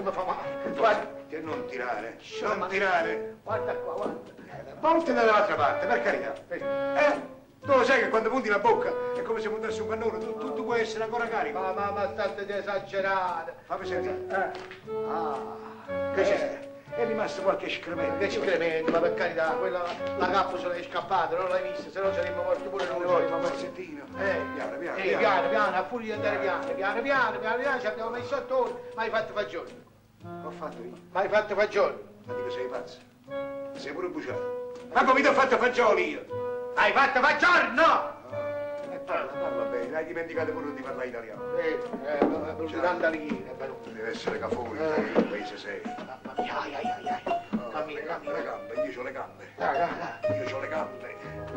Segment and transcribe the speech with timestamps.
[0.00, 0.72] mi fa male.
[0.76, 2.54] Guarda, Che non tirare, Insomma.
[2.54, 3.36] non tirare.
[3.42, 4.20] guarda qua, guarda.
[4.80, 6.34] Volti dall'altra parte, per carità.
[6.48, 7.34] Eh?
[7.64, 10.36] Tu lo sai che quando punti la bocca è come se puntassi un cannone, tu,
[10.38, 11.58] tu, tu puoi essere ancora carico.
[11.58, 13.54] Ma, ma, ma state di esagerare.
[13.64, 14.52] Fammi sentire.
[15.08, 15.34] Ah,
[16.14, 16.64] Che c'è?
[16.94, 18.18] È rimasto qualche escremento.
[18.18, 19.82] che ci crementi, ma per carità, quella,
[20.16, 23.06] la cappa se l'hai scappata, non l'hai vista, se no saremmo morti pure Non noi.
[23.06, 24.04] vuoi un pezzettino?
[24.18, 25.18] Eh, piano, piano, eh, piano.
[25.18, 28.80] piano, piano, a furia di andare piano, piano, piano, piano, piano, ci abbiamo messo attorno,
[28.94, 29.84] ma hai fatto fagioli,
[30.44, 30.92] Ho fatto io.
[31.12, 32.98] ma hai fatto fagioli, Ma dico sei pazzo.
[33.74, 34.72] Sei pure bruciato.
[34.92, 36.24] Ma come ti ho fatto fagioli io?
[36.74, 38.14] hai fatto fagioli, no!
[38.90, 41.56] Eh, parla, parla bene, hai dimenticato pure di parlare italiano.
[41.58, 43.74] Eh, eh, bruci tanta lira, però.
[43.84, 45.80] Deve essere cafone, sai che paese sei.
[45.84, 47.22] Mamma mia, ai, ai, ai, ai,
[47.72, 48.40] cammina, Le cammina.
[48.40, 49.44] gambe, io ho le gambe.
[49.56, 50.46] Dai, dai, dai.
[50.48, 51.16] Io ho le gambe.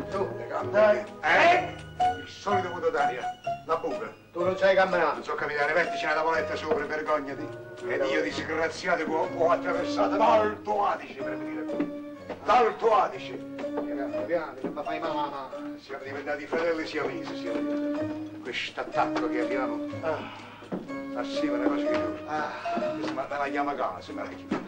[0.09, 0.71] Tu, Le gambe.
[0.71, 1.03] dai.
[1.21, 1.75] Eh?
[2.21, 3.21] Il solito vuoto d'aria.
[3.69, 4.11] La buca.
[4.31, 5.13] Tu non sai camminato.
[5.13, 7.47] Non so capitare, mettici una tavoletta sopra, vergognati.
[7.87, 12.15] Ed io disgraziato ho, ho attraversato l'Alto Adige per venire qui.
[12.45, 13.33] L'Alto Adige.
[13.35, 15.77] Piano, piano, che mi fai male.
[15.79, 18.39] Siamo diventati fratelli siamesi, siamo diventati.
[18.41, 19.87] Questo attacco che abbiamo.
[20.01, 20.17] Ah,
[21.19, 22.19] Assieme a una cosa che io.
[22.25, 22.49] ah,
[23.13, 24.63] me la chiama casa, me la chiama.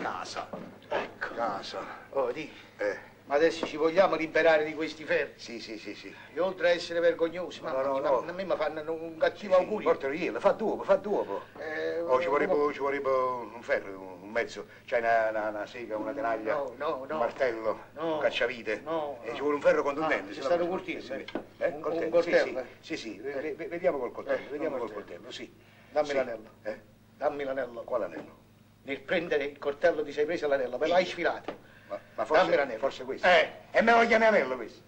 [0.00, 0.48] Casa.
[0.88, 1.34] ecco.
[1.34, 1.80] Casa.
[2.10, 2.98] Oh, di, Eh,
[3.32, 5.32] ma adesso ci vogliamo liberare di questi ferri.
[5.36, 6.14] sì, sì, sì, sì.
[6.34, 8.20] E oltre a essere vergognosi, No, mamma no, no.
[8.20, 9.88] ma a me mi fanno un cattivo Sì, augurio.
[9.88, 11.40] Portalo io, fa dopo, fa dopo.
[11.58, 14.66] Eh, Oh, ci vorrebbe, ci vorrebbe un ferro, un mezzo.
[14.84, 17.14] C'hai una, una, una sega, una tenaglia, No, no, no.
[17.14, 18.14] un martello, No.
[18.14, 18.80] un cacciavite.
[18.84, 19.34] No, E no.
[19.34, 20.30] ci vuole un ferro contundente.
[20.30, 21.24] Ah, c'è no stato un coltello, sì, eh?
[21.56, 23.16] Eh, Un- coltello, un coltello, Sì, sì, sì, sì.
[23.16, 23.32] Eh.
[23.40, 25.22] ve- ve- vediamo col coltello, Eh, vediamo col coltello.
[25.22, 25.54] coltello, sì.
[25.88, 26.14] Dammi Sì.
[26.16, 26.50] l'anello.
[26.64, 26.80] Eh?
[27.16, 27.82] Dammi l'anello.
[27.84, 28.40] Quale anello?
[28.82, 31.70] Nel prendere il coltello ti sei preso l'anello, me l'hai sfilato.
[31.92, 32.78] Ma, ma Dammi forse, l'anello.
[32.78, 33.26] forse questo.
[33.26, 33.50] Eh.
[33.70, 34.80] E me lo chiami anello questo?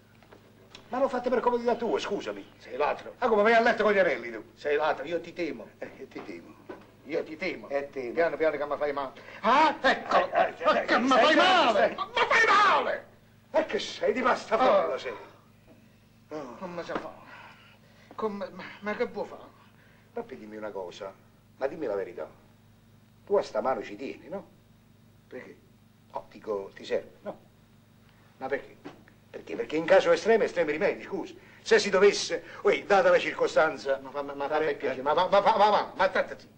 [0.89, 2.45] Ma l'ho fatto per comodità tua, scusami.
[2.57, 3.15] Sei ladro.
[3.19, 4.43] Ma come vai a letto con gli anelli tu?
[4.55, 5.67] Sei ladro, io ti temo.
[5.79, 6.53] Eh, ti temo.
[7.05, 7.69] Io ti temo.
[7.69, 8.13] E temo.
[8.13, 9.11] Piano piano che mi fai male.
[9.41, 10.15] Ah, ecco!
[10.15, 11.87] Eh, eh, Ah, eh, che mi stai fai calmo, male!
[11.89, 13.05] mi fai male!
[13.51, 14.81] E che sei di pasta Oh.
[14.81, 15.13] frolla sei?
[16.59, 17.13] Come si fa?
[18.15, 18.49] Come...
[18.51, 19.43] Ma, ma che vuoi fare?
[20.13, 21.13] Papà dimmi una cosa,
[21.57, 22.27] ma dimmi la verità.
[23.25, 24.47] Tu a sta mano ci tieni, no?
[25.27, 25.57] Perché?
[26.31, 27.37] Dico, ti serve, no?
[28.37, 28.75] Ma perché?
[29.29, 29.55] Perché?
[29.55, 31.33] Perché in caso estremo, estremi rimedi, scusa.
[31.61, 33.99] Se si dovesse, oi, data la circostanza...
[34.01, 36.53] Ma, fa- ma, ma fammi piacere, ma, ma, ma, ma, ma, ma, ma state zitto.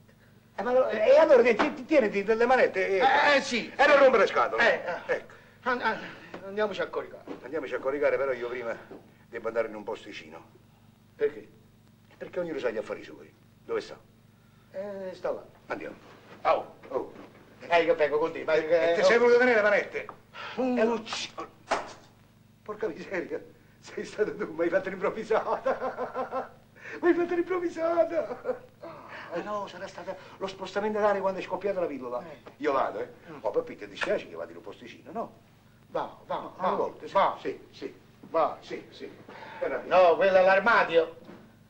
[0.55, 2.97] Eh, ma allora- e allora ti- ti- tieniti delle manette e...
[2.97, 3.71] Eh, eh, sì.
[3.75, 4.83] E non rompere le scatole.
[4.83, 5.15] Eh, eh.
[5.15, 5.33] Ecco.
[5.63, 5.99] An- an-
[6.45, 7.23] andiamoci a coricare.
[7.43, 8.75] Andiamoci a coricare, però io prima
[9.29, 10.43] devo andare in un posticino.
[11.15, 11.47] Perché?
[12.17, 13.31] Perché ognuno sa gli affari suoi.
[13.63, 13.97] Dove sta?
[14.71, 15.45] Eh, sta là.
[15.67, 15.95] Andiamo.
[16.41, 17.13] Oh, Oh.
[17.69, 18.43] Eh, io vengo con te.
[18.43, 19.03] Ma, E eh, ti oh.
[19.03, 20.07] sei voluto tenere le manette?
[20.59, 20.77] Mm.
[20.77, 21.31] E non ci...
[22.63, 23.41] Porca miseria,
[23.79, 26.55] sei stato tu, mi hai fatto l'improvvisata.
[27.01, 28.65] Mi hai fatto l'improvvisata.
[29.33, 32.23] Eh no, sarà stato lo spostamento d'aria quando è scoppiata la pillola.
[32.23, 32.51] Eh.
[32.57, 33.09] Io vado, eh.
[33.41, 35.33] Oh, papà, ti dispiace che vado in un posticino, no?
[35.89, 37.13] Va, va, Una va, volta, sì.
[37.13, 37.93] va, Sì, sì,
[38.29, 38.57] va.
[38.61, 39.11] sì, sì.
[39.59, 39.83] Via.
[39.85, 41.17] No, quello è l'armadio.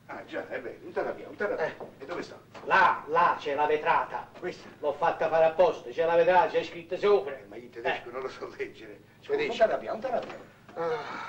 [0.06, 1.66] Ah, già, è vero, un terapia, un terapia.
[1.66, 1.74] Eh.
[1.98, 2.38] E dove sta?
[2.64, 4.28] Là, là c'è la vetrata.
[4.38, 4.68] Questa?
[4.80, 7.34] L'ho fatta fare apposta, c'è la vetrata, c'è scritto sopra.
[7.36, 9.00] Eh, ma in tedesco non lo so leggere.
[9.26, 9.52] Tedesco.
[9.52, 10.38] un terapia, un terapia.
[10.74, 11.26] Ah.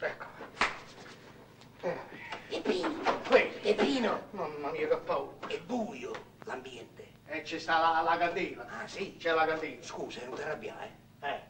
[0.00, 0.24] Ecco.
[1.80, 1.98] Eh,
[2.48, 2.88] Peppino,
[3.26, 3.60] questo.
[3.62, 5.46] Peppino, Mamma mia che paura.
[5.48, 6.12] è buio
[6.44, 7.02] l'ambiente.
[7.26, 8.66] E c'è sta la, la candela.
[8.80, 9.82] Ah sì, C'è la candela.
[9.82, 10.96] scusa, non ti arrabbiare.
[11.20, 11.40] Eh.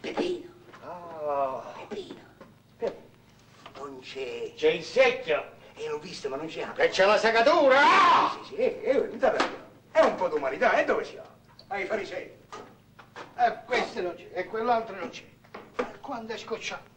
[0.00, 0.50] Peppino,
[0.82, 1.72] Ah.
[1.78, 2.20] Peppino,
[2.78, 2.96] Che-
[3.78, 4.00] non
[4.62, 4.70] c'è...
[4.70, 5.50] Il secchio.
[5.74, 6.84] E l'ho visto, ma non c'è acqua.
[6.84, 7.80] E c'è la segatura.
[7.80, 8.38] Ah!
[8.44, 9.70] Sì, sì, eh, eh, un terapia.
[9.90, 11.26] È un po' d'umanità, e dove siamo?
[11.68, 12.30] Ai farisei.
[13.36, 15.24] E questo non c'è, e quell'altro non c'è.
[16.00, 16.90] Quando è scocciato.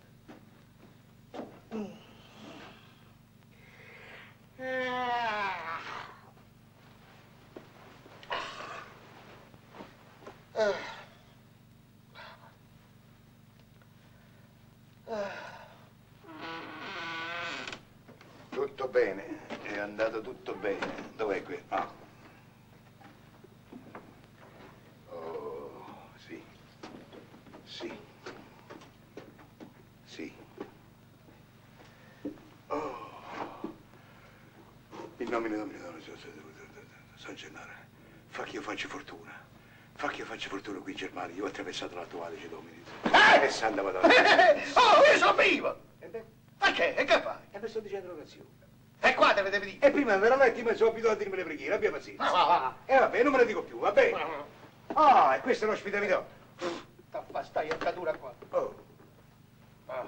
[1.74, 1.86] Mm.
[4.60, 5.80] Ah.
[10.54, 11.05] Ah.
[18.86, 19.26] Tutto bene,
[19.64, 20.86] è andato tutto bene.
[21.16, 21.60] Dov'è qui?
[21.70, 21.92] Ah.
[25.10, 26.40] Oh, sì.
[27.64, 27.92] Sì.
[30.06, 30.32] Sì.
[32.68, 33.74] Oh.
[35.18, 35.80] In nomine Domini,
[37.16, 37.72] San Gennaro,
[38.28, 39.32] fa che io faccia fortuna.
[39.94, 41.36] Fa che io faccia fortuna qui in Germania.
[41.36, 42.84] Io ho attraversato l'attuale Domini.
[43.02, 43.46] Eh!
[43.46, 44.08] E Santa Madonna.
[44.08, 45.76] Oh, io sono vivo!
[45.98, 46.24] E beh,
[46.60, 46.94] Ma che?
[46.94, 47.38] E che fai?
[47.50, 48.16] e mi sto dicendo.
[48.20, 48.26] E
[49.36, 49.86] qua te ne devi dire.
[49.88, 52.24] E prima me la letti, ma sono abituato a dirmi le preghiere, abbia pazienza.
[52.24, 52.76] Ma va, va.
[52.86, 54.24] E vabbè, non me ne dico più, va bene?
[54.94, 56.26] Ah, e questa è l'ospitalità.
[57.44, 58.34] Sta iaccatura qua.
[58.52, 58.84] Oh,
[59.88, 60.04] Ah.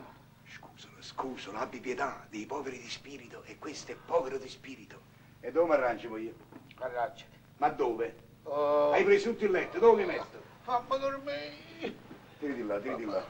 [0.51, 4.99] scusa, la Scusa, abbi pietà dei poveri di spirito e questo è povero di spirito.
[5.39, 6.33] E dove mi arrangio io?
[6.79, 7.25] Arrangiati.
[7.57, 8.15] Ma dove?
[8.43, 10.41] Oh, Hai preso tutto il letto, dove mi metto?
[10.63, 11.95] fammi dormire.
[12.39, 13.23] Tiri di là, tiri di là.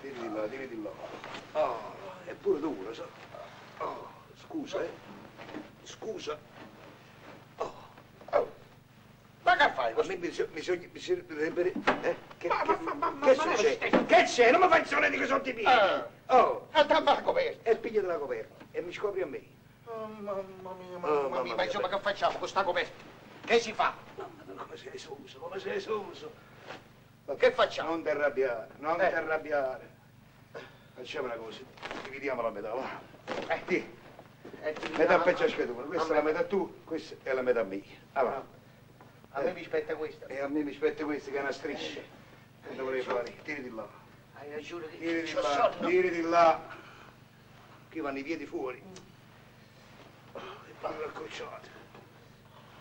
[0.00, 0.90] Tiri di là, tiri di là.
[1.60, 1.78] Oh,
[2.24, 3.06] è pure duro, so.
[3.78, 4.08] Oh,
[4.52, 4.90] scusa, eh.
[5.84, 6.38] Scusa.
[7.56, 8.52] Oh.
[9.42, 9.92] Ma che fai?
[9.96, 11.72] A me bisogna, bisogna, bisognerebbe...
[12.02, 12.16] Eh?
[12.38, 14.04] Che, Ma- che, ma- ma- ma- che ma succede?
[14.06, 14.50] Che c'è?
[14.50, 15.70] Non mi fai il solletico sotto i piedi.
[15.70, 16.04] Eh.
[16.26, 17.70] Oh, E dammi la coperta.
[17.70, 19.42] e piglia della coperta e mi scopri a me.
[19.86, 20.32] Oh, mamma
[20.74, 21.54] mia, Oh, mamma mamma mia, mia.
[21.56, 23.02] ma insomma che facciamo con sta coperta?
[23.44, 23.94] Che si fa?
[24.16, 26.32] Mamma mia, come sei suso, come sei suso.
[27.36, 27.90] Che facciamo?
[27.90, 29.08] Non ti arrabbiare, non Eh.
[29.08, 29.90] ti arrabbiare.
[30.94, 31.58] Facciamo una cosa,
[32.04, 33.00] dividiamola a metà, va.
[33.48, 34.00] Eh, Ti,
[34.62, 37.42] eh, metà a- per ciascuno, questa è la a me- metà tu, questa è la
[37.42, 37.82] metà mia.
[38.12, 38.44] Va.
[39.34, 40.26] A me mi spetta questa.
[40.26, 42.00] E a me mi spetta questa che è una striscia.
[42.66, 43.34] Che dovrei fare?
[43.42, 43.88] Tiri di là.
[44.34, 46.60] Hai ragione che Tiri di là, tiri di là.
[47.90, 48.82] Qui vanno i piedi fuori.
[50.32, 51.68] Oh, e parlo accorciato.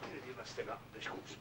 [0.01, 1.35] Tiri di là ste gambe, scusa.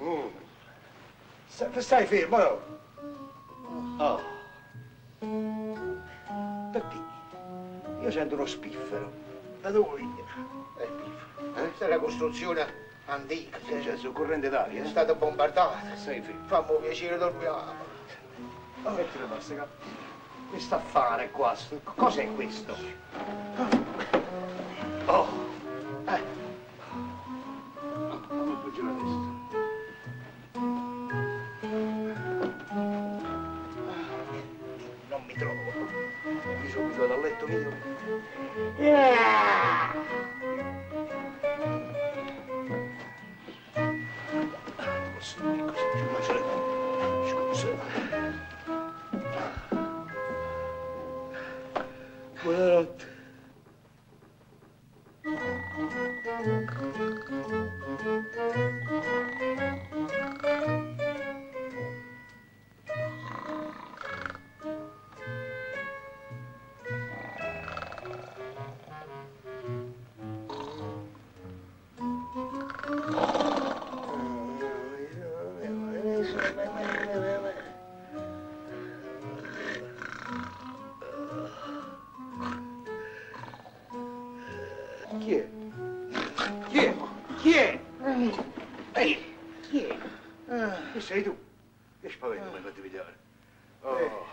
[0.00, 0.28] Mm.
[1.48, 2.80] Sta- Stai fermo, no?
[3.98, 4.20] Oh.
[6.72, 7.00] Peppi,
[8.00, 9.12] io sento uno spiffero.
[9.60, 10.24] Da dove viene?
[10.78, 11.62] Eh, Pifo, eh?
[11.66, 12.66] Questa è una costruzione
[13.06, 14.82] antica, cioè, c'è su corrente d'aria?
[14.82, 14.88] è eh?
[14.88, 15.96] stata bombardata.
[15.96, 16.46] Stai fermo.
[16.46, 17.90] Fammi piacere, dormiamo.
[18.84, 19.72] Oh, mettilo là, ste gambe.
[20.50, 22.74] Questo affare qua, sto- cos'è questo?
[23.56, 23.81] Oh.
[85.22, 85.48] Chi è?
[86.68, 86.94] Chi è?
[87.38, 87.80] Chi è?
[88.94, 89.34] Ehi,
[89.68, 89.96] chi è?
[90.92, 91.38] Chi sei tu?
[92.00, 93.16] Che spavento mi hai fatto vedere?
[93.82, 94.26] Oh,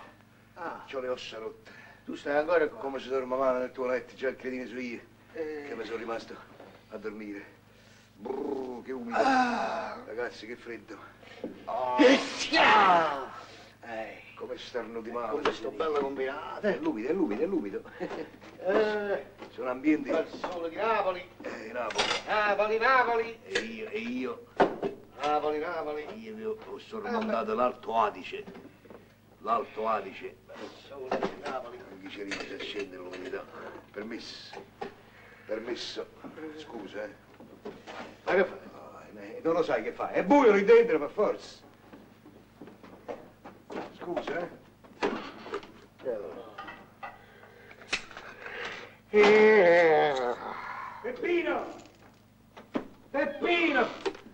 [0.55, 1.69] Ah, c'ho le ossa rotte.
[2.05, 2.79] tu stai ancora qua?
[2.79, 4.99] Come si dorme male nel tuo letto, già il cretino su io,
[5.33, 6.35] Eh, che mi sono rimasto
[6.89, 7.45] a dormire.
[8.15, 9.17] Brrr, che umido.
[9.19, 10.01] Ah.
[10.07, 10.97] Ragazzi, che freddo.
[11.65, 11.97] Ah.
[13.89, 15.31] Eh, come starnuti male.
[15.31, 16.67] Con questo bello combinato.
[16.67, 17.81] È l'umido, è l'umido, è l'umido.
[18.61, 20.09] Eh, Sono ambienti...
[20.11, 21.27] al sole di Napoli.
[21.41, 22.03] Eh, Napoli.
[22.27, 23.39] Napoli, Napoli.
[23.45, 24.45] E io, e io,
[25.21, 26.05] Napoli, Napoli.
[26.21, 28.43] io vi ho, ho sormontato l'Alto Adige.
[29.39, 30.35] L'Alto Adige.
[30.47, 31.79] Al sole di Napoli.
[31.89, 33.43] Anche ci rimase a scendere l'umidità.
[33.91, 34.63] Permesso.
[35.45, 36.05] Permesso.
[36.57, 37.15] Scusa, eh.
[38.25, 38.57] Ma che fai?
[38.75, 40.13] Ah, eh, Non lo sai che fai?
[40.13, 41.67] È buio lì dentro, per forza.
[44.09, 44.49] Scusa, eh.
[51.03, 51.65] Peppino!
[53.11, 53.87] Peppino!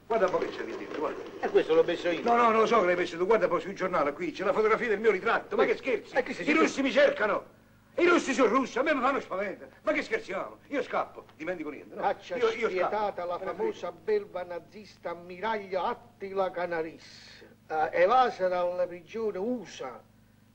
[0.07, 1.23] Guarda un po' che c'è lì dentro, guarda.
[1.41, 2.23] E questo l'ho messo io.
[2.23, 4.45] No, no, non lo so che l'hai messo tu, guarda poi sul giornale qui, c'è
[4.45, 6.15] la fotografia del mio ritratto, ma che scherzi?
[6.15, 7.53] E chi si I russi mi cercano!
[7.97, 9.67] I russi sono russi, a me mi fanno spavento.
[9.81, 10.59] Ma che scherziamo?
[10.67, 12.01] Io scappo, dimentico niente, no?
[12.01, 13.27] Caccia io, io spietata scappo.
[13.27, 20.01] la famosa belva nazista ammiraglio Attila Canaris, eh, evasa dalla prigione USA.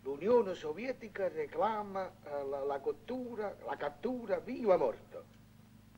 [0.03, 5.25] L'Unione Sovietica reclama eh, la, la cottura, la cattura viva morto.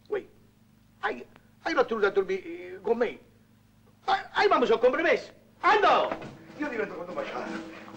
[0.08, 0.24] Uè,
[1.00, 1.24] hai,
[1.62, 3.18] hai battuto a dormire eh, con me?
[4.04, 5.30] Hai mamma sono compromesso?
[6.02, 6.30] Frego.
[6.58, 7.50] Io divento quando baciato.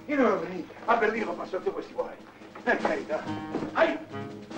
[0.05, 2.15] Io non venire a Berlino passare tutti questi guai.
[2.63, 3.23] Per carità.
[3.73, 3.97] Ai!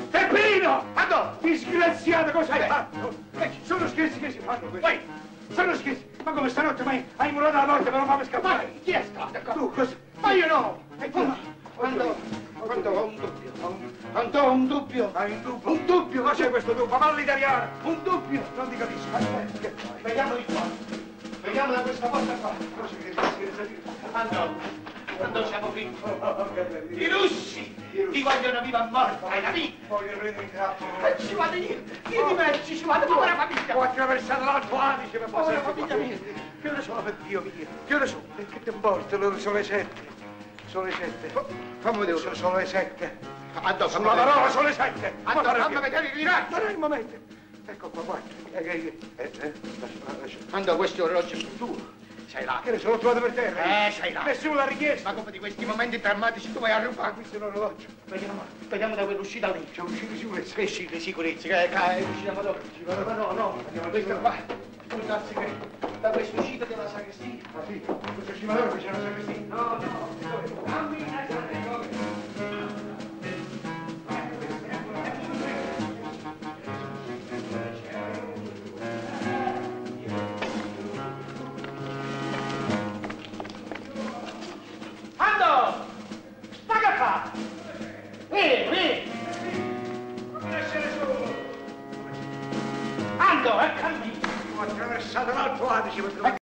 [0.10, 0.84] Peppino!
[0.94, 1.36] Andò!
[1.40, 3.14] Disgraziato, cosa hai fatto?
[3.40, 4.80] Eh, sono scherzi che si fanno questi.
[4.80, 5.00] Vai!
[5.52, 6.17] Sono scherzi!
[6.28, 8.64] Ma come stanotte mai hai murato la porta per non farmi scappare?
[8.66, 9.40] Ma chi è stato?
[9.54, 9.96] Tu, cosa?
[10.20, 10.80] Ma io no!
[11.00, 11.20] E tu?
[11.80, 12.16] Andò!
[12.68, 13.52] Andò, ho un dubbio.
[14.12, 15.10] Andò, ho un dubbio.
[15.14, 15.72] Hai un dubbio?
[15.72, 16.98] Un dubbio, Cos'è questo dubbio?
[16.98, 17.70] Parla italiano!
[17.84, 18.44] Un dubbio.
[18.58, 19.08] Non ti capisco.
[19.16, 20.02] Aspetta, che fai?
[20.02, 20.62] Vediamo di qua.
[21.44, 22.52] Vediamo da questa porta qua.
[22.78, 23.82] Cosa che che-
[24.12, 24.86] Andò.
[25.18, 26.14] Quando siamo piccoli.
[26.20, 26.96] Oh, bello.
[26.96, 27.76] I russi
[28.12, 29.76] ti vogliono viva a morte, hai capito?
[29.88, 30.86] Voglio prendere il capo.
[31.04, 33.78] Eh, Ci vado io, io di merci, ci vado, povera famiglia.
[33.78, 36.18] Ho attraversato l'Alto Adige per Povera passare famiglia mia.
[36.62, 37.68] Che ore sono per Dio mio?
[37.86, 38.24] Che ore sono?
[38.38, 39.16] E che ti importa?
[39.16, 40.16] Allora sono le sette.
[40.68, 41.46] Sono le sette.
[41.80, 42.18] Fammi vedere.
[42.18, 43.18] Sono, sono le sette.
[43.54, 45.14] Fammi Sulla parola sono le sette.
[45.24, 46.58] Guarda fammi vedere il rilascio.
[46.58, 47.16] Non è il momento.
[47.66, 48.28] Ecco qua, guarda.
[48.52, 50.38] Eh, eh, eh, eh, lascia, lascia.
[50.52, 51.76] Andò, questo orologio è tuo.
[52.28, 52.60] Sei là.
[52.62, 53.88] Che ne sono trovato per terra?
[53.88, 54.24] Eh, sei là.
[54.24, 55.08] Nessuno l'ha richiesto.
[55.08, 57.14] Ma come di questi momenti drammatici tu vai a Ma rubare?
[57.14, 57.88] questo è un orologio.
[58.06, 59.66] Vediamo, vediamo da quell'uscita lì.
[59.72, 60.56] C'è uscito di sicurezza.
[60.56, 62.60] Che sì, di sicurezza, che è uscita dopo.
[62.76, 63.64] Ci vado, ma no, no.
[63.66, 64.36] Andiamo Questa questo qua,
[64.88, 65.48] può darsi che
[66.02, 67.28] da questa uscita della sagrestia.
[67.56, 69.46] Ah sì, questo ci va che c'è una sagrestia.
[69.48, 72.27] No, no, cammina, dove?